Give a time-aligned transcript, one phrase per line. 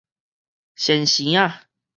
[0.75, 1.67] 先生仔